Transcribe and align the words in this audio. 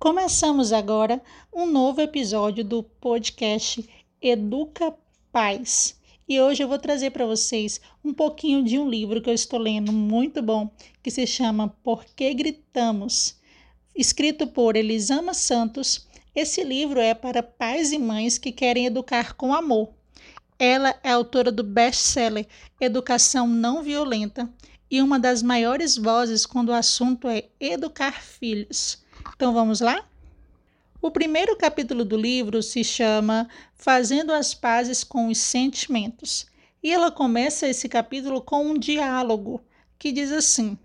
Começamos 0.00 0.72
agora 0.72 1.20
um 1.52 1.66
novo 1.66 2.00
episódio 2.00 2.64
do 2.64 2.82
podcast 2.82 3.86
Educa 4.18 4.94
Paz. 5.30 5.94
E 6.26 6.40
hoje 6.40 6.62
eu 6.62 6.68
vou 6.68 6.78
trazer 6.78 7.10
para 7.10 7.26
vocês 7.26 7.82
um 8.02 8.14
pouquinho 8.14 8.64
de 8.64 8.78
um 8.78 8.88
livro 8.88 9.20
que 9.20 9.28
eu 9.28 9.34
estou 9.34 9.58
lendo 9.58 9.92
muito 9.92 10.40
bom, 10.40 10.70
que 11.02 11.10
se 11.10 11.26
chama 11.26 11.68
Por 11.84 12.02
que 12.02 12.32
Gritamos? 12.32 13.36
Escrito 13.94 14.46
por 14.46 14.74
Elisama 14.74 15.34
Santos. 15.34 16.08
Esse 16.34 16.64
livro 16.64 16.98
é 16.98 17.12
para 17.12 17.42
pais 17.42 17.92
e 17.92 17.98
mães 17.98 18.38
que 18.38 18.52
querem 18.52 18.86
educar 18.86 19.34
com 19.34 19.52
amor. 19.52 19.90
Ela 20.58 20.98
é 21.04 21.10
autora 21.10 21.52
do 21.52 21.62
best-seller 21.62 22.46
Educação 22.80 23.46
Não 23.46 23.82
Violenta 23.82 24.50
e 24.90 25.02
uma 25.02 25.20
das 25.20 25.42
maiores 25.42 25.98
vozes 25.98 26.46
quando 26.46 26.70
o 26.70 26.74
assunto 26.74 27.28
é 27.28 27.44
educar 27.60 28.22
filhos. 28.22 29.04
Então 29.34 29.52
vamos 29.52 29.80
lá? 29.80 30.04
O 31.02 31.10
primeiro 31.10 31.56
capítulo 31.56 32.04
do 32.04 32.16
livro 32.16 32.62
se 32.62 32.84
chama 32.84 33.48
Fazendo 33.74 34.32
as 34.32 34.52
Pazes 34.52 35.02
com 35.02 35.28
os 35.28 35.38
Sentimentos. 35.38 36.46
E 36.82 36.90
ela 36.90 37.10
começa 37.10 37.68
esse 37.68 37.88
capítulo 37.88 38.40
com 38.40 38.66
um 38.66 38.78
diálogo 38.78 39.62
que 39.98 40.12
diz 40.12 40.30
assim: 40.30 40.78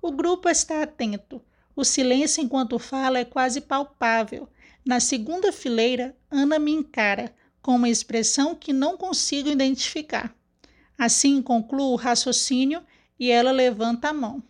O 0.00 0.10
grupo 0.10 0.48
está 0.48 0.82
atento. 0.82 1.40
O 1.74 1.84
silêncio 1.84 2.42
enquanto 2.42 2.78
fala 2.78 3.18
é 3.18 3.24
quase 3.24 3.60
palpável. 3.60 4.48
Na 4.84 5.00
segunda 5.00 5.52
fileira, 5.52 6.16
Ana 6.30 6.58
me 6.58 6.72
encara 6.72 7.34
com 7.60 7.74
uma 7.76 7.88
expressão 7.88 8.54
que 8.54 8.72
não 8.72 8.96
consigo 8.96 9.48
identificar. 9.48 10.34
Assim 10.96 11.42
concluo 11.42 11.92
o 11.92 11.96
raciocínio 11.96 12.82
e 13.18 13.30
ela 13.30 13.52
levanta 13.52 14.08
a 14.08 14.12
mão. 14.12 14.42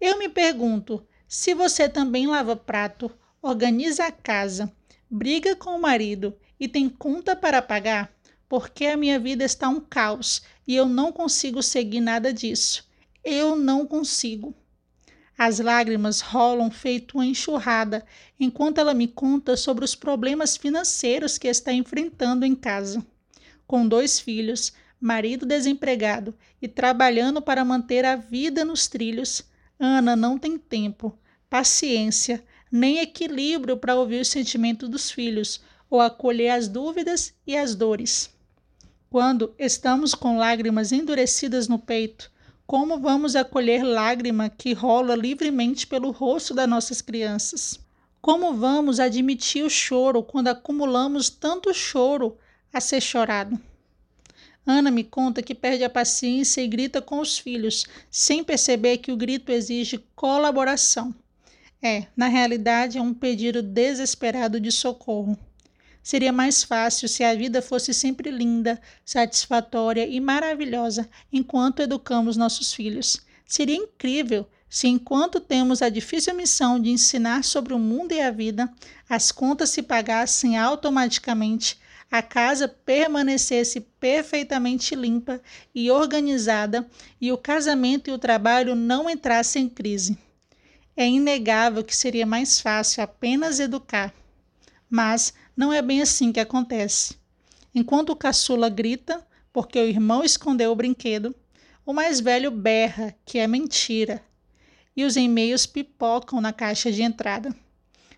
Eu 0.00 0.18
me 0.18 0.28
pergunto: 0.28 1.06
se 1.36 1.52
você 1.52 1.88
também 1.88 2.28
lava 2.28 2.54
prato, 2.54 3.10
organiza 3.42 4.06
a 4.06 4.12
casa, 4.12 4.72
briga 5.10 5.56
com 5.56 5.70
o 5.70 5.80
marido 5.80 6.32
e 6.60 6.68
tem 6.68 6.88
conta 6.88 7.34
para 7.34 7.60
pagar, 7.60 8.14
porque 8.48 8.86
a 8.86 8.96
minha 8.96 9.18
vida 9.18 9.42
está 9.42 9.68
um 9.68 9.80
caos 9.80 10.42
e 10.64 10.76
eu 10.76 10.88
não 10.88 11.10
consigo 11.10 11.60
seguir 11.60 12.00
nada 12.00 12.32
disso. 12.32 12.88
Eu 13.24 13.56
não 13.56 13.84
consigo. 13.84 14.54
As 15.36 15.58
lágrimas 15.58 16.20
rolam 16.20 16.70
feito 16.70 17.16
uma 17.16 17.26
enxurrada 17.26 18.06
enquanto 18.38 18.78
ela 18.78 18.94
me 18.94 19.08
conta 19.08 19.56
sobre 19.56 19.84
os 19.84 19.96
problemas 19.96 20.56
financeiros 20.56 21.36
que 21.36 21.48
está 21.48 21.72
enfrentando 21.72 22.46
em 22.46 22.54
casa. 22.54 23.04
Com 23.66 23.88
dois 23.88 24.20
filhos, 24.20 24.72
marido 25.00 25.44
desempregado 25.44 26.32
e 26.62 26.68
trabalhando 26.68 27.42
para 27.42 27.64
manter 27.64 28.04
a 28.04 28.14
vida 28.14 28.64
nos 28.64 28.86
trilhos, 28.86 29.42
Ana 29.80 30.14
não 30.14 30.38
tem 30.38 30.56
tempo 30.56 31.18
paciência, 31.54 32.42
nem 32.68 32.98
equilíbrio 32.98 33.76
para 33.76 33.94
ouvir 33.94 34.20
os 34.20 34.26
sentimentos 34.26 34.88
dos 34.88 35.08
filhos 35.08 35.60
ou 35.88 36.00
acolher 36.00 36.50
as 36.50 36.66
dúvidas 36.66 37.32
e 37.46 37.56
as 37.56 37.76
dores. 37.76 38.28
Quando 39.08 39.54
estamos 39.56 40.16
com 40.16 40.36
lágrimas 40.36 40.90
endurecidas 40.90 41.68
no 41.68 41.78
peito, 41.78 42.28
como 42.66 42.98
vamos 42.98 43.36
acolher 43.36 43.84
lágrima 43.84 44.48
que 44.48 44.72
rola 44.72 45.14
livremente 45.14 45.86
pelo 45.86 46.10
rosto 46.10 46.52
das 46.52 46.68
nossas 46.68 47.00
crianças? 47.00 47.78
Como 48.20 48.52
vamos 48.54 48.98
admitir 48.98 49.64
o 49.64 49.70
choro 49.70 50.24
quando 50.24 50.48
acumulamos 50.48 51.30
tanto 51.30 51.72
choro 51.72 52.36
a 52.72 52.80
ser 52.80 53.00
chorado? 53.00 53.56
Ana 54.66 54.90
me 54.90 55.04
conta 55.04 55.40
que 55.40 55.54
perde 55.54 55.84
a 55.84 55.90
paciência 55.90 56.60
e 56.60 56.66
grita 56.66 57.00
com 57.00 57.20
os 57.20 57.38
filhos, 57.38 57.86
sem 58.10 58.42
perceber 58.42 58.98
que 58.98 59.12
o 59.12 59.16
grito 59.16 59.52
exige 59.52 60.04
colaboração. 60.16 61.14
É, 61.86 62.06
na 62.16 62.28
realidade, 62.28 62.96
é 62.96 63.02
um 63.02 63.12
pedido 63.12 63.60
desesperado 63.60 64.58
de 64.58 64.72
socorro. 64.72 65.38
Seria 66.02 66.32
mais 66.32 66.64
fácil 66.64 67.06
se 67.06 67.22
a 67.22 67.34
vida 67.34 67.60
fosse 67.60 67.92
sempre 67.92 68.30
linda, 68.30 68.80
satisfatória 69.04 70.06
e 70.06 70.18
maravilhosa 70.18 71.06
enquanto 71.30 71.82
educamos 71.82 72.38
nossos 72.38 72.72
filhos. 72.72 73.20
Seria 73.46 73.76
incrível 73.76 74.48
se, 74.66 74.88
enquanto 74.88 75.38
temos 75.38 75.82
a 75.82 75.90
difícil 75.90 76.34
missão 76.34 76.80
de 76.80 76.88
ensinar 76.88 77.44
sobre 77.44 77.74
o 77.74 77.78
mundo 77.78 78.12
e 78.12 78.20
a 78.22 78.30
vida, 78.30 78.72
as 79.06 79.30
contas 79.30 79.68
se 79.68 79.82
pagassem 79.82 80.56
automaticamente, 80.56 81.78
a 82.10 82.22
casa 82.22 82.66
permanecesse 82.66 83.82
perfeitamente 84.00 84.94
limpa 84.94 85.38
e 85.74 85.90
organizada 85.90 86.88
e 87.20 87.30
o 87.30 87.36
casamento 87.36 88.08
e 88.08 88.12
o 88.14 88.18
trabalho 88.18 88.74
não 88.74 89.10
entrassem 89.10 89.64
em 89.64 89.68
crise. 89.68 90.16
É 90.96 91.06
inegável 91.06 91.82
que 91.82 91.96
seria 91.96 92.24
mais 92.24 92.60
fácil 92.60 93.02
apenas 93.02 93.58
educar, 93.58 94.14
mas 94.88 95.34
não 95.56 95.72
é 95.72 95.82
bem 95.82 96.00
assim 96.00 96.32
que 96.32 96.40
acontece. 96.40 97.16
Enquanto 97.74 98.10
o 98.10 98.16
caçula 98.16 98.68
grita 98.68 99.26
porque 99.52 99.78
o 99.78 99.86
irmão 99.86 100.24
escondeu 100.24 100.72
o 100.72 100.76
brinquedo, 100.76 101.34
o 101.84 101.92
mais 101.92 102.20
velho 102.20 102.50
berra 102.50 103.14
que 103.24 103.38
é 103.38 103.46
mentira 103.46 104.22
e 104.96 105.04
os 105.04 105.16
e-mails 105.16 105.66
pipocam 105.66 106.40
na 106.40 106.52
caixa 106.52 106.90
de 106.90 107.02
entrada. 107.02 107.54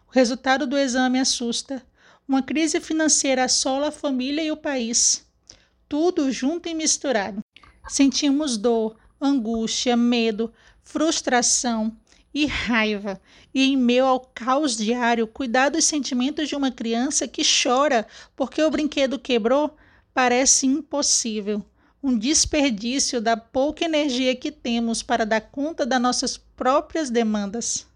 O 0.09 0.13
resultado 0.13 0.67
do 0.67 0.79
exame 0.79 1.19
assusta. 1.19 1.83
Uma 2.29 2.43
crise 2.43 2.81
financeira 2.81 3.45
assola 3.45 3.89
a 3.89 3.93
família 3.93 4.43
e 4.43 4.51
o 4.51 4.57
país. 4.57 5.25
Tudo 5.89 6.31
junto 6.31 6.69
e 6.69 6.75
misturado. 6.75 7.41
Sentimos 7.89 8.57
dor, 8.57 8.97
angústia, 9.21 9.97
medo, 9.97 10.53
frustração, 10.83 11.97
e 12.37 12.45
raiva, 12.45 13.19
e 13.55 13.65
em 13.65 13.79
meio 13.79 14.05
ao 14.05 14.21
caos 14.21 14.77
diário, 14.77 15.27
cuidar 15.27 15.71
dos 15.71 15.87
sentimentos 15.87 16.51
de 16.51 16.55
uma 16.55 16.71
criança 16.71 17.27
que 17.27 17.41
chora 17.43 18.07
porque 18.37 18.63
o 18.63 18.71
brinquedo 18.71 19.19
quebrou 19.19 19.75
parece 20.13 20.67
impossível. 20.67 21.65
Um 22.03 22.19
desperdício 22.19 23.23
da 23.23 23.39
pouca 23.39 23.87
energia 23.87 24.37
que 24.37 24.53
temos 24.53 25.03
para 25.03 25.25
dar 25.25 25.41
conta 25.41 25.87
das 25.87 25.99
nossas 25.99 26.37
próprias 26.37 27.09
demandas. 27.09 27.87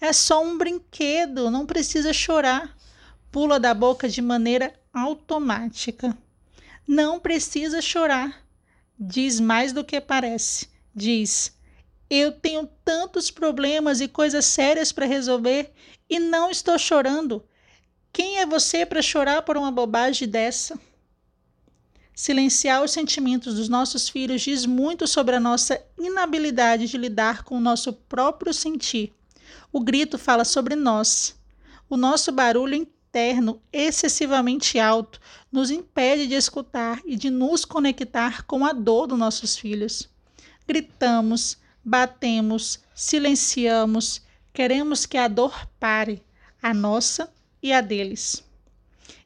É 0.00 0.12
só 0.12 0.44
um 0.44 0.56
brinquedo, 0.56 1.50
não 1.50 1.66
precisa 1.66 2.12
chorar. 2.12 2.78
Pula 3.32 3.58
da 3.58 3.74
boca 3.74 4.08
de 4.08 4.22
maneira 4.22 4.72
automática. 4.94 6.16
Não 6.86 7.18
precisa 7.18 7.82
chorar. 7.82 8.44
Diz 8.96 9.40
mais 9.40 9.72
do 9.72 9.84
que 9.84 10.00
parece. 10.00 10.68
Diz: 10.94 11.57
eu 12.10 12.32
tenho 12.32 12.68
tantos 12.84 13.30
problemas 13.30 14.00
e 14.00 14.08
coisas 14.08 14.44
sérias 14.44 14.92
para 14.92 15.06
resolver 15.06 15.72
e 16.08 16.18
não 16.18 16.50
estou 16.50 16.78
chorando. 16.78 17.44
Quem 18.12 18.38
é 18.38 18.46
você 18.46 18.86
para 18.86 19.02
chorar 19.02 19.42
por 19.42 19.56
uma 19.56 19.70
bobagem 19.70 20.26
dessa? 20.26 20.78
Silenciar 22.14 22.82
os 22.82 22.90
sentimentos 22.90 23.54
dos 23.54 23.68
nossos 23.68 24.08
filhos 24.08 24.42
diz 24.42 24.66
muito 24.66 25.06
sobre 25.06 25.36
a 25.36 25.40
nossa 25.40 25.80
inabilidade 25.98 26.88
de 26.88 26.98
lidar 26.98 27.44
com 27.44 27.56
o 27.56 27.60
nosso 27.60 27.92
próprio 27.92 28.52
sentir. 28.52 29.12
O 29.70 29.80
grito 29.80 30.18
fala 30.18 30.44
sobre 30.44 30.74
nós. 30.74 31.38
O 31.88 31.96
nosso 31.96 32.32
barulho 32.32 32.74
interno, 32.74 33.62
excessivamente 33.72 34.78
alto, 34.78 35.20
nos 35.52 35.70
impede 35.70 36.26
de 36.26 36.34
escutar 36.34 37.00
e 37.04 37.14
de 37.14 37.30
nos 37.30 37.64
conectar 37.64 38.44
com 38.46 38.64
a 38.64 38.72
dor 38.72 39.06
dos 39.06 39.18
nossos 39.18 39.56
filhos. 39.56 40.08
Gritamos, 40.66 41.58
batemos, 41.84 42.80
silenciamos, 42.94 44.22
queremos 44.52 45.06
que 45.06 45.16
a 45.16 45.28
dor 45.28 45.68
pare, 45.78 46.22
a 46.62 46.74
nossa 46.74 47.30
e 47.62 47.72
a 47.72 47.80
deles. 47.80 48.44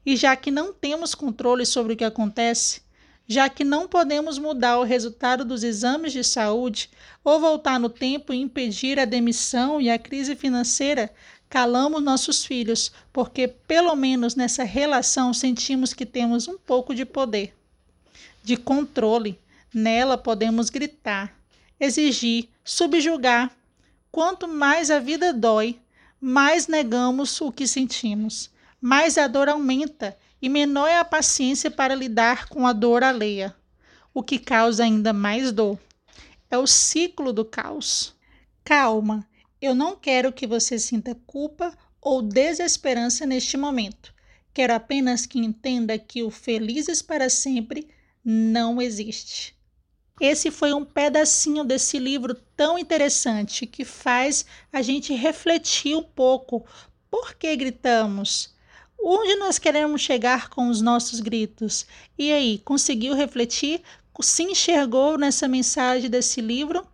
E 0.04 0.16
já 0.16 0.34
que 0.36 0.50
não 0.50 0.72
temos 0.72 1.14
controle 1.14 1.64
sobre 1.64 1.94
o 1.94 1.96
que 1.96 2.04
acontece, 2.04 2.82
já 3.26 3.48
que 3.48 3.64
não 3.64 3.88
podemos 3.88 4.38
mudar 4.38 4.78
o 4.78 4.84
resultado 4.84 5.44
dos 5.44 5.62
exames 5.62 6.12
de 6.12 6.24
saúde 6.24 6.90
ou 7.24 7.40
voltar 7.40 7.78
no 7.78 7.88
tempo 7.88 8.32
e 8.32 8.40
impedir 8.40 8.98
a 8.98 9.04
demissão 9.04 9.80
e 9.80 9.88
a 9.88 9.98
crise 9.98 10.34
financeira, 10.34 11.10
calamos 11.48 12.02
nossos 12.02 12.44
filhos, 12.44 12.92
porque 13.12 13.46
pelo 13.46 13.94
menos 13.94 14.34
nessa 14.34 14.64
relação 14.64 15.32
sentimos 15.32 15.92
que 15.94 16.04
temos 16.04 16.48
um 16.48 16.58
pouco 16.58 16.94
de 16.94 17.04
poder, 17.04 17.54
de 18.42 18.56
controle. 18.56 19.38
Nela 19.72 20.18
podemos 20.18 20.68
gritar, 20.68 21.34
exigir, 21.82 22.48
subjugar. 22.64 23.50
Quanto 24.12 24.46
mais 24.46 24.88
a 24.88 25.00
vida 25.00 25.32
dói, 25.32 25.80
mais 26.20 26.68
negamos 26.68 27.40
o 27.40 27.50
que 27.50 27.66
sentimos, 27.66 28.50
mais 28.80 29.18
a 29.18 29.26
dor 29.26 29.48
aumenta 29.48 30.16
e 30.40 30.48
menor 30.48 30.86
é 30.86 30.98
a 30.98 31.04
paciência 31.04 31.72
para 31.72 31.96
lidar 31.96 32.48
com 32.48 32.68
a 32.68 32.72
dor 32.72 33.02
alheia, 33.02 33.52
o 34.14 34.22
que 34.22 34.38
causa 34.38 34.84
ainda 34.84 35.12
mais 35.12 35.50
dor. 35.50 35.76
É 36.48 36.56
o 36.56 36.68
ciclo 36.68 37.32
do 37.32 37.44
caos. 37.44 38.14
Calma, 38.62 39.26
eu 39.60 39.74
não 39.74 39.96
quero 39.96 40.32
que 40.32 40.46
você 40.46 40.78
sinta 40.78 41.16
culpa 41.26 41.76
ou 42.00 42.22
desesperança 42.22 43.26
neste 43.26 43.56
momento. 43.56 44.14
Quero 44.54 44.72
apenas 44.72 45.26
que 45.26 45.40
entenda 45.40 45.98
que 45.98 46.22
o 46.22 46.30
felizes 46.30 47.02
para 47.02 47.28
sempre 47.28 47.88
não 48.24 48.80
existe. 48.80 49.56
Esse 50.20 50.50
foi 50.50 50.72
um 50.72 50.84
pedacinho 50.84 51.64
desse 51.64 51.98
livro 51.98 52.34
tão 52.56 52.78
interessante 52.78 53.66
que 53.66 53.84
faz 53.84 54.44
a 54.72 54.82
gente 54.82 55.14
refletir 55.14 55.96
um 55.96 56.02
pouco 56.02 56.64
Por 57.10 57.34
que 57.34 57.54
gritamos? 57.56 58.54
Onde 59.04 59.34
nós 59.36 59.58
queremos 59.58 60.00
chegar 60.00 60.48
com 60.48 60.68
os 60.68 60.80
nossos 60.80 61.18
gritos? 61.18 61.86
E 62.16 62.32
aí, 62.32 62.58
conseguiu 62.58 63.14
refletir? 63.14 63.82
Se 64.20 64.44
enxergou 64.44 65.18
nessa 65.18 65.48
mensagem 65.48 66.08
desse 66.08 66.40
livro? 66.40 66.86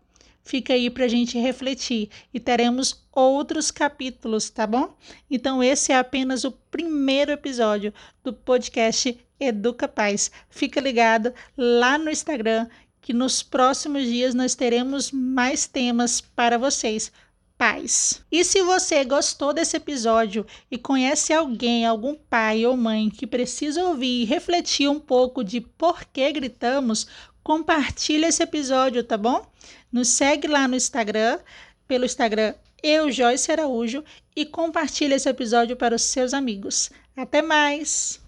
Fica 0.43 0.73
aí 0.73 0.89
para 0.89 1.05
a 1.05 1.09
gente 1.09 1.39
refletir 1.39 2.09
e 2.33 2.41
teremos 2.41 3.05
outros 3.13 3.71
capítulos, 3.71 4.49
tá 4.49 4.67
bom? 4.67 4.97
Então, 5.31 5.63
esse 5.63 5.93
é 5.93 5.99
apenas 5.99 6.45
o 6.45 6.53
primeiro 6.53 7.31
episódio 7.33 7.93
do 8.25 8.33
podcast 8.33 9.19
Educa 9.39 9.87
Paz. 9.87 10.31
Fica 10.49 10.81
ligado 10.81 11.35
lá 11.55 11.99
no 11.99 12.09
Instagram 12.09 12.67
que 13.09 13.15
nos 13.15 13.43
próximos 13.43 14.05
dias 14.05 14.35
nós 14.35 14.55
teremos 14.55 15.11
mais 15.11 15.67
temas 15.67 16.21
para 16.21 16.59
vocês 16.59 17.11
pais. 17.57 18.23
E 18.31 18.45
se 18.45 18.61
você 18.61 19.03
gostou 19.03 19.55
desse 19.55 19.79
episódio 19.79 20.45
e 20.71 20.77
conhece 20.77 21.33
alguém, 21.33 21.87
algum 21.87 22.15
pai 22.15 22.67
ou 22.67 22.77
mãe 22.77 23.09
que 23.09 23.27
precisa 23.27 23.83
ouvir 23.83 24.21
e 24.21 24.25
refletir 24.27 24.91
um 24.91 25.01
pouco 25.01 25.43
de 25.43 25.59
por 25.59 26.05
que 26.05 26.31
gritamos, 26.33 27.07
compartilha 27.43 28.27
esse 28.27 28.43
episódio, 28.43 29.03
tá 29.03 29.17
bom? 29.17 29.51
Nos 29.91 30.09
segue 30.09 30.47
lá 30.47 30.69
no 30.69 30.77
Instagram, 30.77 31.39
pelo 31.87 32.05
Instagram 32.05 32.53
eu, 32.83 33.11
Joyce 33.11 33.51
Araújo, 33.51 34.05
e 34.37 34.45
compartilha 34.45 35.15
esse 35.15 35.31
episódio 35.31 35.77
para 35.77 35.97
os 35.97 36.03
seus 36.03 36.35
amigos. 36.35 36.91
Até 37.17 37.41
mais! 37.41 38.28